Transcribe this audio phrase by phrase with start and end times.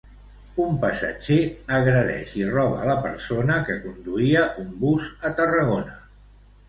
[0.61, 1.37] Un passatger
[1.81, 5.99] agredeix i roba la persona que conduïa un bus a Tarragona.